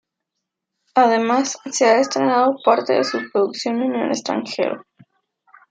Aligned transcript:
Además, 0.95 1.59
se 1.69 1.85
ha 1.85 1.99
estrenado 1.99 2.55
parte 2.65 2.93
de 2.93 3.03
su 3.03 3.19
producción 3.31 3.83
en 3.83 3.93
el 3.97 4.07
extranjero. 4.09 4.83